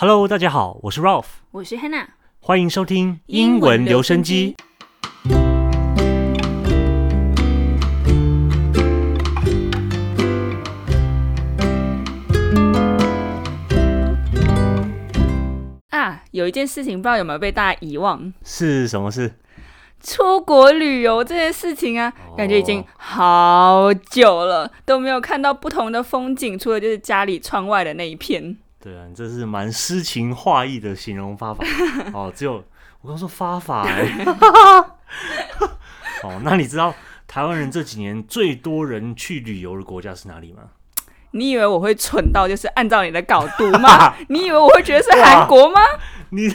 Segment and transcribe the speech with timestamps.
[0.00, 2.06] Hello，大家好，我是 Ralph，我是 Hannah。
[2.38, 4.54] 欢迎收听英文留声机。
[15.90, 19.34] 啊，有一件事情不知道有没有被大家遗忘，是什么事？
[20.00, 28.56] 出国旅游这件事情啊，感觉已经好久了都没有看到不同的风景，除了就是家里窗外的那一片。
[28.82, 31.64] 对啊，你这是蛮诗情画意的形容方法
[32.14, 32.32] 哦。
[32.34, 32.64] 只有
[33.00, 34.24] 我刚说发法哎。
[36.22, 36.94] 哦，那你知道
[37.26, 40.62] 台湾人这几年最多人去旅游的国家是哪里吗？
[41.32, 44.14] 你以为我会蠢到就是按照你的稿读吗？
[44.30, 45.80] 你以为我会觉得是韩国吗？
[46.30, 46.48] 你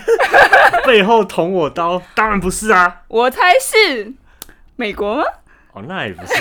[0.86, 3.02] 背后捅我刀，当然不是啊！
[3.08, 4.14] 我猜是
[4.76, 5.24] 美国吗？
[5.74, 6.34] 哦，那也不是，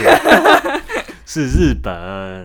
[1.32, 1.95] 是日本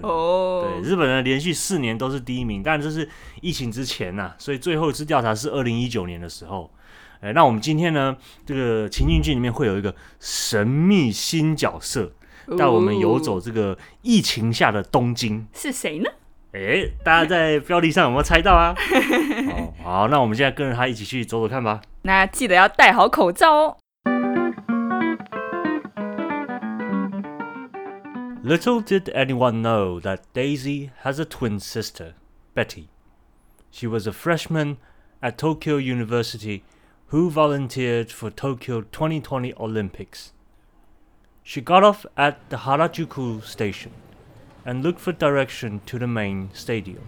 [0.01, 0.63] 哦。
[0.63, 3.07] 对，日本人连续四年都是第一名，但这是
[3.41, 6.71] 疫情之前呐，所以最后一次调查是二零一九年的时候。
[7.19, 12.13] 哎，那我们今天呢，这个情境剧里面会有一个神秘新角色，
[12.57, 16.09] 带我们游走这个疫情下的东京，是谁呢？
[16.53, 18.73] 哎，大家在标题上有没有猜到啊？
[19.51, 21.81] 哦，好，那我们现在跟着他一起去走走看吧。
[22.03, 23.77] 那记得要戴好口罩哦。
[28.47, 32.13] Little did anyone know that Daisy has a twin sister,
[32.53, 32.87] Betty.
[33.69, 34.77] She was a freshman
[35.21, 36.63] at Tokyo University
[37.07, 40.31] who volunteered for Tokyo 2020 Olympics.
[41.43, 43.91] She got off at the Harajuku station
[44.63, 47.05] and looked for direction to the main stadium.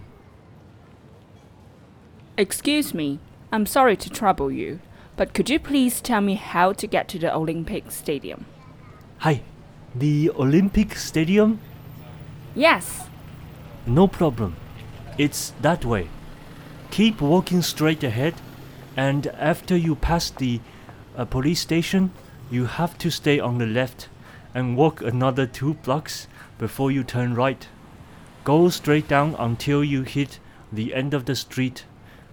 [2.36, 3.18] Excuse me,
[3.50, 4.80] I'm sorry to trouble you,
[5.16, 8.44] but could you please tell me how to get to the Olympic Stadium?
[9.20, 9.40] Hi,
[9.94, 11.58] the Olympic Stadium?
[12.54, 13.08] Yes.
[13.86, 14.56] No problem.
[15.18, 16.08] It's that way.
[16.90, 18.34] Keep walking straight ahead,
[18.96, 20.60] and after you pass the
[21.16, 22.12] uh, police station,
[22.50, 24.08] you have to stay on the left
[24.54, 26.26] and walk another two blocks
[26.58, 27.68] before you turn right.
[28.44, 30.40] Go straight down until you hit
[30.72, 31.84] the end of the street.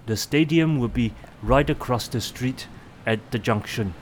[0.06, 1.14] The stadium will be
[1.44, 2.68] right across the street
[3.06, 3.94] at the junction.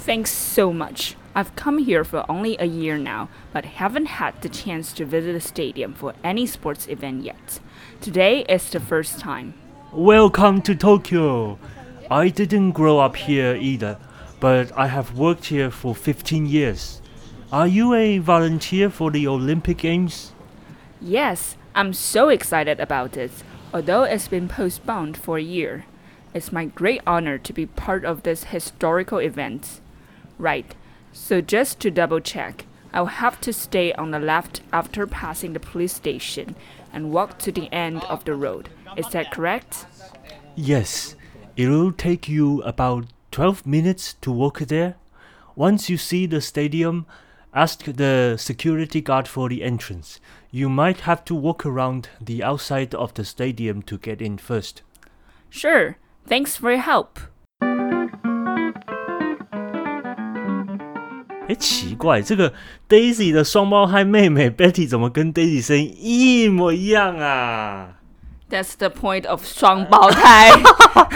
[0.00, 1.14] Thanks so much.
[1.34, 5.34] I've come here for only a year now, but haven't had the chance to visit
[5.34, 7.60] the stadium for any sports event yet.
[8.00, 9.52] Today is the first time.
[9.92, 11.58] Welcome to Tokyo.
[12.10, 13.98] I didn't grow up here either,
[14.40, 17.02] but I have worked here for 15 years.
[17.52, 20.32] Are you a volunteer for the Olympic Games?
[20.98, 23.32] Yes, I'm so excited about it,
[23.74, 25.84] although it's been postponed for a year.
[26.32, 29.82] It's my great honor to be part of this historical event.
[30.40, 30.74] Right,
[31.12, 32.64] so just to double check,
[32.94, 36.56] I'll have to stay on the left after passing the police station
[36.94, 38.70] and walk to the end of the road.
[38.96, 39.84] Is that correct?
[40.56, 41.14] Yes,
[41.56, 44.96] it'll take you about 12 minutes to walk there.
[45.56, 47.04] Once you see the stadium,
[47.52, 50.20] ask the security guard for the entrance.
[50.50, 54.80] You might have to walk around the outside of the stadium to get in first.
[55.50, 57.20] Sure, thanks for your help.
[61.60, 62.52] 奇怪，这个
[62.88, 67.98] Daisy 的双胞胎妹妹 Betty 怎么跟 Daisy 声音一模一样啊
[68.50, 70.50] ？That's the point of 双胞胎，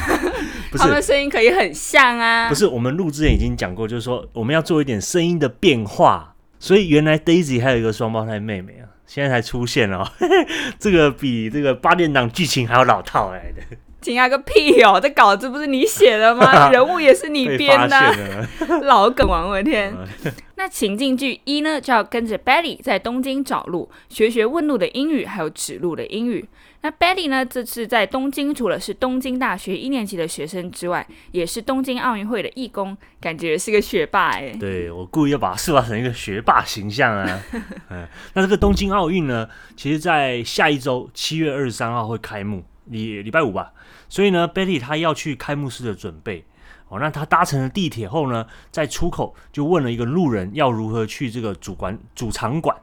[0.70, 2.48] 不他们是，声音可以很像啊。
[2.48, 10.06] 不是，我们录之前已经讲过，就是说我们要做一点声音的变化，所以原来 Daisy 还有一个双胞胎妹妹啊，现在才出现哦，
[10.78, 13.62] 这个比这个八点档剧情还要老套来的，
[14.04, 15.00] 惊讶个屁哦！
[15.02, 16.68] 这稿子不是你写的吗？
[16.68, 18.48] 人物也是你被编的。
[18.82, 19.96] 老梗王，我的天！
[20.56, 26.46] 那情境剧一呢，就要跟着 Betty 在东京找路，学学问路的英语，还有指路的英语。
[26.82, 34.54] 那 Betty 呢，这次在东京，除了是东京大学一年级的学生之外，也是东京奥运会的义工，感觉是个学霸哎。
[34.60, 37.40] 对我故意要把它塑造成一个学霸形象啊。
[37.88, 43.72] 嗯， 那这个东京奥运呢，其实在下一周七月二十三号会开幕，礼礼拜五吧。
[44.14, 46.44] 所以呢，Betty 她要去开幕式的准备。
[46.86, 52.76] 哦，那她搭乘了地铁后呢，在出口就问了一个路人要如何去这个主馆主场馆。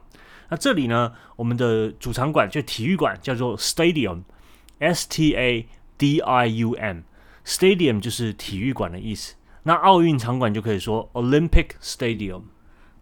[0.50, 9.34] 那这里呢，我们的主场馆就体育馆叫做 Stadium，S T A D I U M，Stadium 就是体育馆的意思。
[9.62, 12.42] 那奥运场馆就可以说 Olympic Stadium。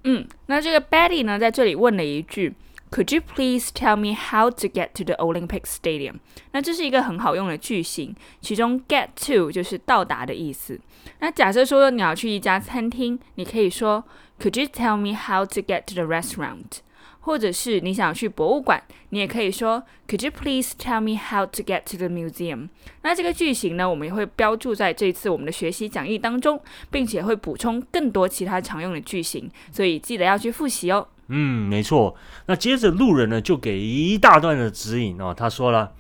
[0.05, 2.55] 嗯，那这个 Betty 呢，在这里问了一句
[2.91, 6.17] ，Could you please tell me how to get to the Olympic Stadium？
[6.53, 10.81] 那这是一个很好用的句型，其中 get to 就是到达的意思。
[11.21, 14.05] 那假设说你要去一家餐厅，你可以说
[14.39, 16.81] Could you tell me how to get to the restaurant？
[17.23, 22.71] 或者是你想去博物馆，你也可以说 Could you please tell me how to get to the museum？
[23.03, 26.59] 那这个句型呢，我们也会标注在这次我们的学习讲义当中，
[26.91, 31.07] 并且会补充更多其他常用的句型，所以记得要去复习哦。
[31.30, 32.16] 嗯，没错。
[32.46, 35.94] 那接着路人呢就给一大段的指引哦，他说了，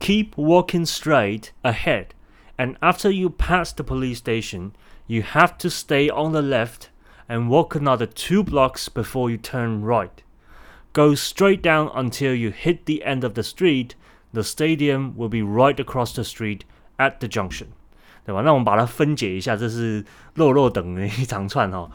[0.00, 2.06] Keep walking straight ahead,
[2.56, 4.70] and after you pass the police station,
[5.06, 6.88] you have to stay on the left
[7.28, 10.22] and walk another two blocks before you turn right.
[10.92, 13.94] Go straight down until you hit the end of the street.
[14.32, 16.62] The stadium will be right across the street
[16.96, 17.68] at the junction.
[18.24, 18.42] 对吧？
[18.42, 21.90] 那我们把它分解一下，这是肉肉等的一长串哈、哦。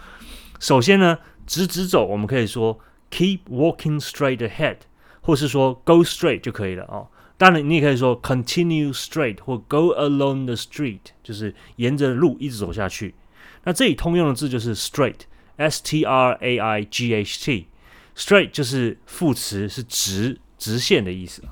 [0.60, 2.79] 首先呢， 直直走，我们可以说
[3.11, 4.79] keep walking straight ahead，
[5.21, 7.09] 或是说 go straight 就可以了哦。
[7.37, 13.15] 当然，你也可以说 continue straight 或 go along the street，就是沿着路一直走下去。
[13.65, 21.43] 那这里通用的字就是 straight，s t r a i g h t，straight 就是副词，是直直线的意思。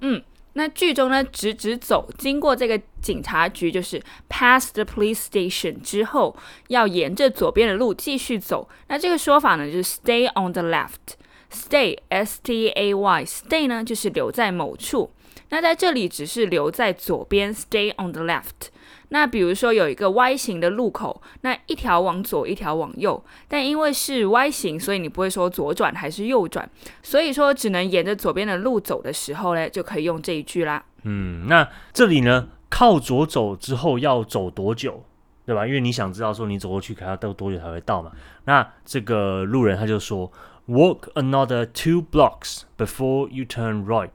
[0.00, 0.22] 嗯，
[0.58, 8.68] 那剧中呢，直直走，经过这个警察局，就是 pass the police station 之后，要沿着左边的路继续走。
[8.88, 11.14] 那这个说法呢，就是 stay on the left。
[11.52, 15.12] stay s t a y stay 呢，就是留在某处。
[15.50, 18.68] 那在这里只是留在左边，stay on the left。
[19.10, 26.68] 那比如说有一个 Y 型的路口，那一条往左，一条往右，但因为是 Y 型，所以你不会说左转还是右转，
[27.02, 30.84] 所以说只能沿着左边的路走的时候呢，就可以用这一句啦。
[31.04, 35.04] 嗯，那这里呢，靠左走之后要走多久，
[35.46, 35.66] 对吧？
[35.66, 38.12] 因为你想知道说你走过去还要到多久才会到嘛。
[38.44, 40.30] 那这个路人他就说
[40.68, 44.10] ，Walk another two blocks before you turn right。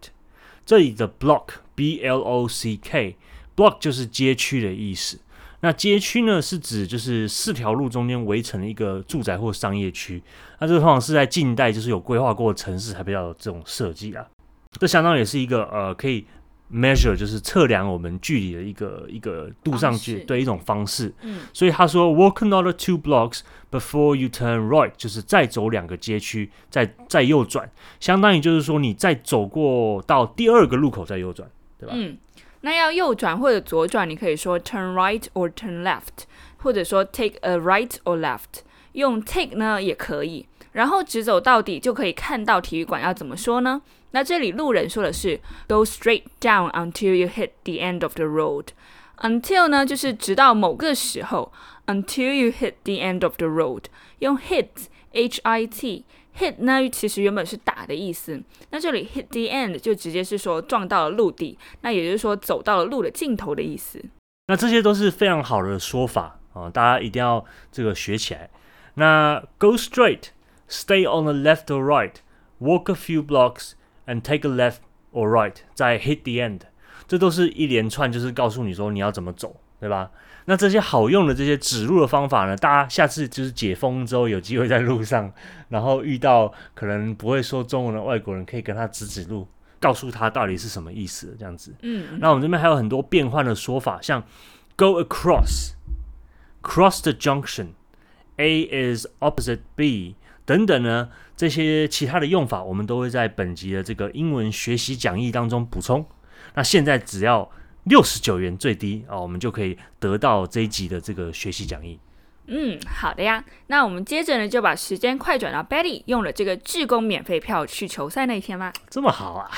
[0.65, 3.17] 这里的 block b l o c k
[3.55, 5.19] block 就是街区的意思。
[5.61, 10.21] 那街区呢，是指就是四条路中间围成一个住宅或商业区。
[10.59, 14.25] 那这个通常是在近代就是有规划过的城市才比较有这种设计啊。
[14.73, 16.25] 这相当于也是一个呃可以
[16.69, 21.13] measure 就是测量我们距离的一个一个度上去对一种方式。
[21.21, 23.39] 嗯，所以他说 walk another two blocks
[23.71, 27.71] before you turn right，就是再走两个街区，再再右转，
[28.01, 31.47] 相当于就是说你再走过到第二个路口再右转，
[31.79, 31.93] 对吧？
[31.95, 32.17] 嗯，
[32.65, 36.25] 那要右转或者左转，你可以说 turn right or turn left，
[36.57, 38.61] 或者说 take a right or left。
[38.93, 43.01] 用 take 呢也可以，然后直走到底就可以看到体育馆。
[43.01, 43.81] 要怎么说呢？
[44.11, 48.67] 那这里路人说的是 go straight down until you hit the end of the road。
[49.17, 51.51] until 呢就是直到某个时候
[51.87, 53.85] ，until you hit the end of the road。
[54.19, 54.67] 用 hit
[55.11, 56.05] h i t
[56.39, 58.41] hit 呢其实原本是打的意思，
[58.71, 64.03] 那这里 hit the end 就直接是说撞到了陆地，那也就是说走到了路的尽头的意思。
[64.47, 68.49] 那这些都是非常好的说法啊、大家一定要这个学起来。
[68.95, 70.27] 那 go straight,
[70.69, 72.15] stay on the left or right,
[72.59, 73.71] walk a few blocks
[74.05, 74.77] and take a left
[75.11, 76.61] or right，再 hit the end，
[77.07, 80.11] 这都是一连串，就是告诉你说你要怎么走，对吧？
[80.45, 85.31] 那这些好用的这些指路的方法呢，大家下次就是解封之后有机会在路上，
[85.69, 89.47] 然后遇到可能不会说中文的外国人，可以跟他指指路，
[89.79, 91.73] 告诉他到底是什么意思，这样子。
[91.81, 94.21] 嗯，那我们这边还有很多变换的说法，像
[94.75, 95.73] go across、
[96.61, 97.67] cross the junction、
[98.37, 106.05] A is opposite B 等等呢，这些其他的用法，我们都会在本集的这个英文学习讲义当中补充。
[106.55, 107.49] 那现在只要
[107.85, 111.99] 六十九元最低啊、我们就可以得到这一集的这个学习讲义。
[112.47, 113.43] 嗯，好的呀。
[113.67, 118.71] 那我们接着呢，就把时间快转到 Betty 用了这个志工免费票去球赛那一天吧。
[118.89, 119.51] 这么好啊，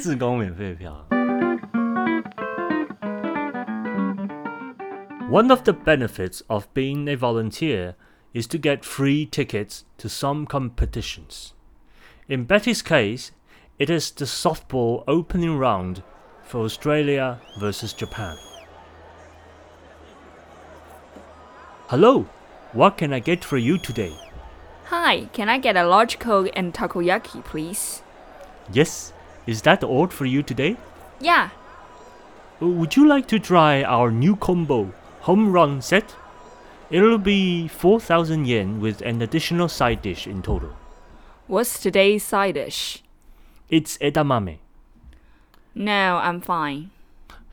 [0.00, 1.06] 自工免费票。
[5.28, 7.94] One of the benefits of being a volunteer
[8.32, 11.50] is to get free tickets to some competitions.
[12.28, 13.30] In Betty's case,
[13.78, 16.02] it is the softball opening round
[16.46, 18.36] for Australia versus Japan.
[21.88, 22.26] Hello,
[22.72, 24.16] what can I get for you today?
[24.86, 28.02] Hi, can I get a large Coke and takoyaki, please?
[28.72, 29.12] Yes,
[29.46, 30.76] is that all for you today?
[31.20, 31.50] Yeah.
[32.62, 36.14] Uh, Would you like to try our new combo home run set?
[36.90, 40.70] It'll be 4,000 yen with an additional side dish in total.
[41.48, 43.02] What's today's side dish?
[43.68, 44.58] It's edamame.
[45.78, 46.90] No, I'm fine.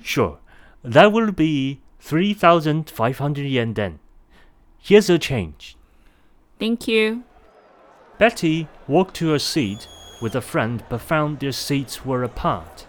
[0.02, 0.40] Sure,
[0.82, 4.00] that will be 3,500 yen then.
[4.80, 5.76] Here's your change.
[6.58, 7.26] Thank you.
[8.18, 9.90] Betty walked to her seat
[10.22, 12.88] with a friend but found their seats were apart.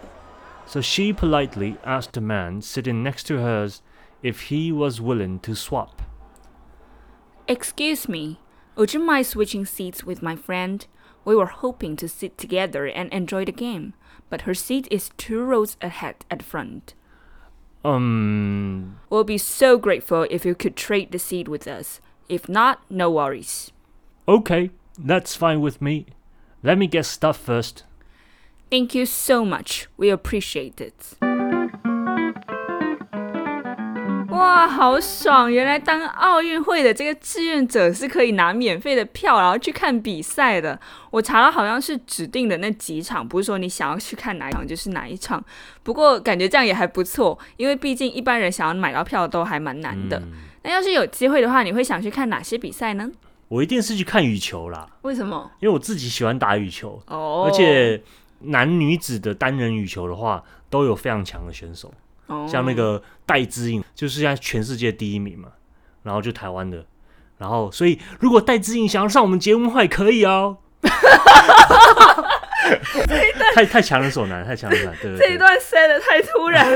[0.67, 3.83] So she politely asked the man sitting next to hers
[4.23, 6.01] if he was willing to swap.
[7.49, 8.39] Excuse me,
[8.77, 10.87] would you mind switching seats with my friend?
[11.25, 13.95] We were hoping to sit together and enjoy the game,
[14.29, 16.95] but her seat is two rows ahead at the front.
[17.85, 18.99] Um.
[19.11, 22.01] We'll be so grateful if you could trade the seat with us.
[22.29, 23.73] If not, no worries.
[24.27, 26.07] Okay, that's fine with me.
[26.63, 27.85] Let me get stuff first.
[28.71, 29.87] Thank you so much.
[29.97, 31.15] We appreciate it.
[34.35, 35.51] 哇，好爽！
[35.51, 40.79] 原来当奥运会的这个志愿者是可以拿免费的票，然后去看比赛的。
[41.11, 45.43] 我查了好像是指定的那几场，不是说你想要去看哪一场就是哪一场。
[45.83, 50.21] 不过感觉这样也还不错，因为毕竟一般人想要买到票都还蛮难的。
[50.63, 53.11] 那要是有机会的话，你会想去看哪些比赛呢？
[53.49, 55.51] 我一定是去看羽球啦，为什么？
[55.61, 58.03] 因为我自己喜欢打羽球，哦而且
[58.41, 61.93] 男女子的单人羽球的话，都有非常强的选手，
[62.27, 65.49] 哦像那个戴资颖，就是现在全世界第一名嘛，
[66.03, 66.85] 然后就台湾的，
[67.39, 70.59] 然后所以如果戴资颖想要上我们节目的话，也可以哦。
[73.55, 76.67] 太太强人所难，太强人所难，对对对，这一段 say 的太突然。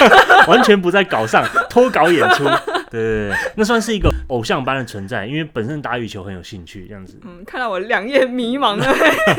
[0.46, 2.44] 完全不在稿上，脱稿演出，
[2.90, 7.18] 对对对，那算是一个偶像般的存在，因为本身打羽球很有兴趣，这样子。
[7.24, 8.84] 嗯，看到我两眼迷茫了。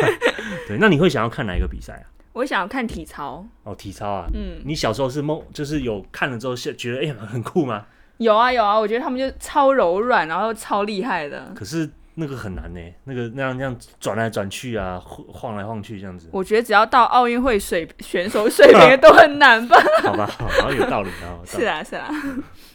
[0.68, 2.06] 对，那你会想要看哪一个比赛啊？
[2.34, 3.46] 我想要看体操。
[3.64, 7.86] 哦，体操啊，嗯，你小时候是梦，就是有看了之后是觉得哎、很酷吗？
[8.18, 11.52] 有啊有啊，我觉得他们就超柔软，然后超厉害的。
[11.56, 19.78] 可是那个很难呢，那个那样那样转来转去啊，晃晃来晃去这样子，我觉得只要到奥运会水选手水平都很难吧？
[20.04, 21.40] 好吧，好，像有道理啊。
[21.46, 22.10] 是啊是啊。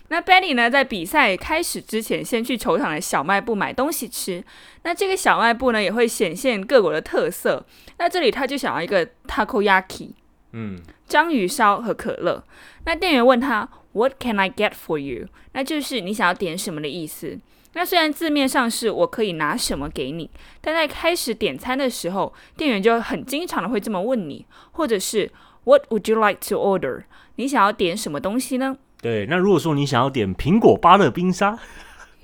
[0.08, 4.42] 那 Benny 呢，在比赛开始之前，先去球场的小卖部买东西吃。
[4.82, 7.64] 那这个小卖部呢，也会显现各国的特色。
[7.98, 10.10] 那这里他就想要一个 takoyaki。
[10.52, 12.44] 嗯，章鱼烧和可乐。
[12.84, 17.38] 那店员问他 "What can I get for you？" 那就是你想要点什么的意思。
[17.74, 25.30] 那虽然字面上是我可以拿什么给你，但在开始点餐的时候，店员就很经常的会这么问你，或者是
[25.64, 27.02] "What would you like to order？"
[27.36, 28.76] 你想要点什么东西呢？
[29.02, 29.26] 对。
[29.26, 31.58] 那如果说你想要点苹果芭乐冰沙，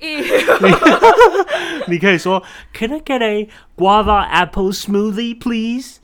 [1.87, 2.41] 你可以说
[2.73, 5.97] Can I get a guava apple smoothie, please？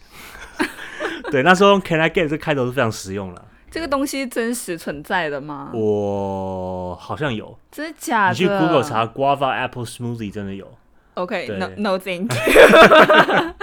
[1.31, 3.45] 对，那时候 Can I get 这开头是非常实用了。
[3.69, 5.71] 这个东西真实存在的吗？
[5.73, 8.31] 我好像有，真的假的？
[8.31, 10.67] 你去 Google 查 guava apple smoothie 真的有。
[11.15, 13.53] OK，No 对 No thank you。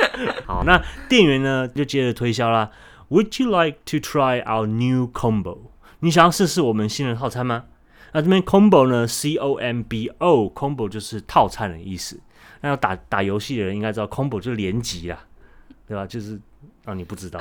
[0.46, 2.70] 好，那店员呢就接着推销啦。
[3.10, 5.58] Would you like to try our new combo？
[6.00, 7.64] 你想要试试我们新的套餐吗？
[8.12, 12.20] 那这边 combo 呢，C O M B O，combo 就是套餐的意思。
[12.60, 15.18] 那要打打游戏的人应该知道，combo 就是连级啦，
[15.86, 16.06] 对吧？
[16.06, 16.40] 就是
[16.84, 17.38] 啊，你不知道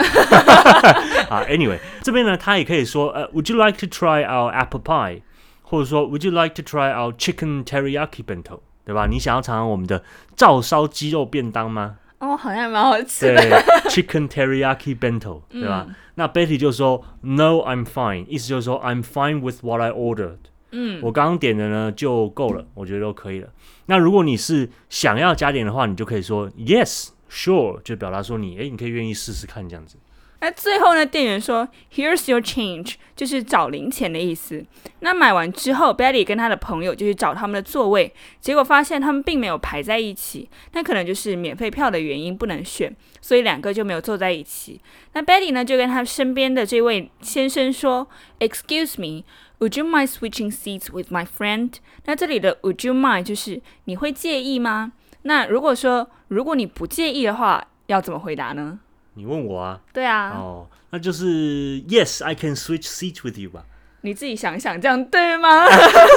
[1.30, 1.44] 啊。
[1.50, 5.22] Anyway，这边呢，他也可以说，呃，Would you like to try our apple pie？
[5.62, 8.60] 或者说，Would you like to try our chicken teriyaki bento？
[8.86, 9.08] 对吧？
[9.08, 10.04] 你想要尝尝我们的
[10.36, 11.98] 照烧鸡肉便当吗？
[12.20, 13.62] 哦，好像蛮好吃对的。
[13.90, 15.88] ，chicken teriyaki bento，对吧？
[16.16, 20.38] 那 Betty 就说 No, I'm fine，意思就是说 I'm fine with what I ordered。
[20.72, 23.50] 嗯，我刚刚点的呢就够了，我觉得都可以了。
[23.88, 29.98] 那如果你是想要加点的话，你就可以说 Yes, sure，就表达说你诶，你可以愿意试试看这样子。
[30.40, 34.66] 那最后呢，店员说 "Here's your change"，就是找零钱的意思。
[35.00, 44.82] 那买完之后，Betty 跟他的朋友就去找他们的座位，结果发现他们并没有排在一起，那可能就是免费票的原因不能选，所以两个就没有坐在一起。
[45.14, 48.10] 那 Betty 呢就跟他身边的这位先生说
[48.40, 49.24] ："Excuse me."
[49.60, 51.76] Would you mind switching seats with my friend？
[52.04, 54.92] 那这里的 Would you mind 就是你会介意吗？
[55.24, 58.80] 那如果说如果你不介意的话，要怎么回答呢？
[59.16, 63.64] 你问我啊，对啊，哦，那就是 Yes, I can switch seats with you 吧？
[64.02, 65.66] 你自己想想，这样对吗？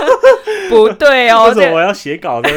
[0.70, 2.48] 不对哦，为什么我要写稿呢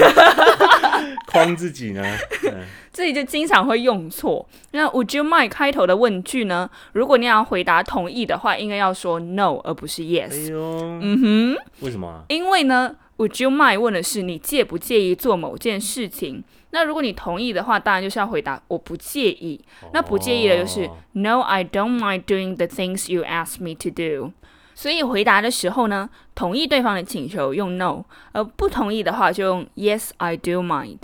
[1.28, 2.04] 框自己呢？
[2.44, 4.46] 嗯这里就经常会用错。
[4.72, 6.70] 那 Would you mind 开头的问句呢？
[6.92, 10.50] 如果你要回答同意的话，应该要说 No 而不是哎 Yes。
[10.52, 10.60] 呦，
[11.02, 12.24] 嗯哼，为什么啊？
[12.28, 16.44] 因为呢，Would you mind 问的是你介不介意做某件事情。
[16.72, 19.60] 那如果你同意的话，当然就是要回答我不介意。
[19.94, 24.32] 那不介意的就是哦 No, I don't mind doing the things you ask me to do。
[24.74, 31.00] 所以回答的时候呢，同意对方的请求用 No，而不同意的话就用 Yes, I do mind。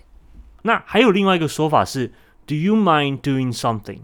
[0.62, 2.13] 那还有另外一个说法是
[2.48, 4.00] “Do you mind doing something？”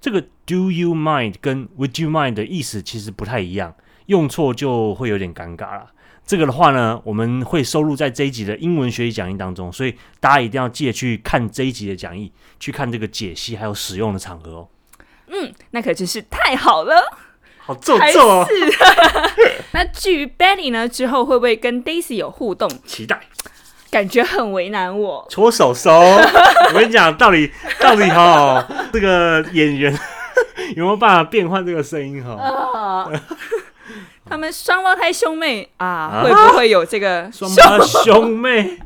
[0.00, 3.74] 这个 “Do you mind” 跟 “Would you mind” 的意思其实不太一样，
[4.06, 5.90] 用错就会有点尴尬了。
[6.26, 14.68] 这个的话呢，我们会收录在这一集的英文学习讲义当中，所以大家一定要记得去看这一集的讲义，去看这个解析还有使用的场合哦。
[15.28, 16.94] 嗯，那可真是太好了。
[17.58, 18.46] 好皱还皱哦，
[19.72, 22.68] 那至于 Benny 呢，之后会不会跟 Daisy 有互动？
[22.84, 23.20] 期待。
[23.90, 25.26] 感觉很为难我。
[25.30, 25.92] 搓手手。
[25.92, 29.96] 我跟你讲，到底到底哈，这个演员
[30.76, 33.10] 有没有办法变换这个声音哈？
[34.26, 38.78] 啊，他们双胞胎兄妹啊，啊会不会有这个双胞兄妹，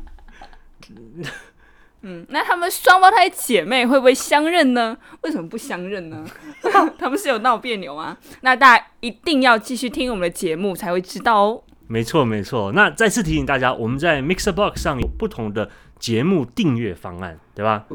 [2.03, 4.97] 嗯，那他们双胞胎姐妹会不会相认呢？
[5.21, 6.25] 为什么不相认呢？
[6.97, 8.17] 他们是有闹别扭吗？
[8.41, 11.63] 那大家一定要继续听我们的节目才会知道哦。
[11.87, 12.71] 没错没错。
[12.71, 15.69] 那再次提醒大家，我们在 Mixer Box 上有不同的
[16.01, 17.85] 节目订阅方案，对吧？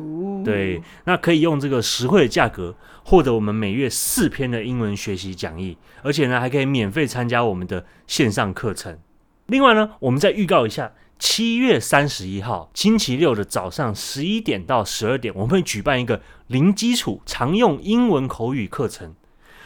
[0.44, 8.96] 对，那可以用这个实惠的价格获得我们每月四篇的英文学习讲义，而且呢还可以免费参加我们的线上课程。
[9.46, 19.16] 另外呢，我们再预告一下，七月三十一号星期六的早上十一点到十二点，我们会举办一个零基础常用英文口语课程。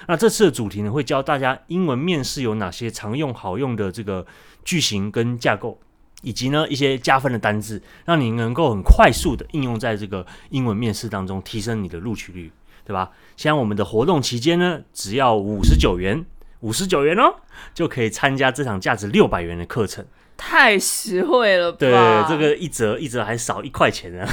[0.09, 4.27] 那这次的主题呢，会教大家英文面试有哪些常用好用的这个
[4.65, 5.79] 句型跟架构，
[6.23, 12.51] 以及呢一些加分的单字，让你能够很快速的应用在这个英文面试当中，提升你的录取率，
[12.85, 13.11] 对吧？
[13.37, 16.25] 像我们的活动期间呢，只要五十九元，
[16.61, 17.37] 五十九元哦，
[17.75, 20.05] 就可以参加这场价值六百元的课程。
[20.37, 21.77] 太实惠了吧？
[21.79, 21.93] 对，
[22.29, 24.27] 这个一折一折还少一块钱呢。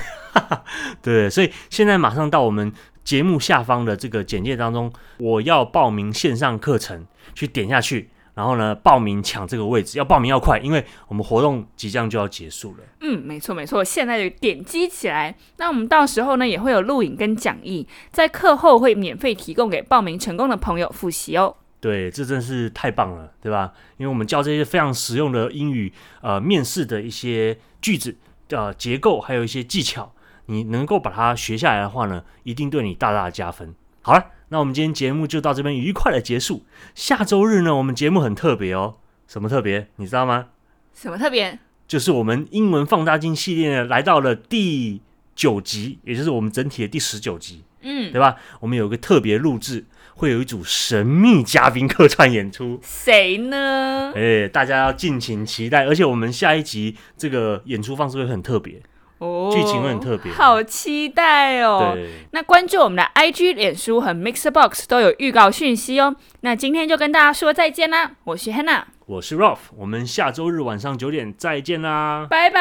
[1.04, 2.72] 对，所以现在马上到我们
[3.04, 12.84] 节目下方的这个简介当中，我要报名线上课程，去点下去，然后呢报名抢这个位置，要报名要快，因为我们活动即将就要结束了。
[13.02, 15.36] 嗯，没错没错，现在就点击起来。
[15.58, 21.56] 那我们到时候呢也会有录影跟讲义，在课后会免费提供给报名成功的朋友复习哦。
[21.80, 23.74] 对，这真是太棒了，对吧？
[23.98, 25.92] 因为我们教这些非常实用的英语，
[26.22, 28.16] 呃，面试的一些句子、
[28.50, 30.12] 呃结构，还有一些技巧，
[30.46, 33.74] 你能够把它学下来的话呢，一定对你大大的加分。
[34.02, 36.64] 好了，那我们今天节目就到这边愉快的结束。
[36.96, 38.96] 下周日呢，我们节目很特别哦，
[39.28, 39.88] 什么特别？
[39.98, 40.48] 你知道吗？
[40.94, 41.60] 什么特别？
[41.88, 45.02] 就是我们英文放大镜系列呢，来到了第
[45.36, 48.36] 九集，也就是我们整体的第十九集，嗯，对吧？
[48.60, 49.86] 我们有个特别录制，
[50.16, 52.80] 会有一组神秘嘉宾客串演出。
[52.82, 54.12] 谁呢？
[54.16, 58.82] 哎、大家要敬请期待，而且我们下一集这个演出方式会很特别，
[59.20, 61.92] 哦剧情会很特别好期待哦。
[61.94, 66.16] 对，那关注我们的 IG、脸书和 Mixer Box 都有预告讯息哦。
[66.42, 72.60] 那今天就跟大家说再见啦，我是 Hannah，我是 Ralph，我们下周日晚上九点再见啦，拜拜，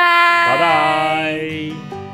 [0.48, 2.05] 拜拜。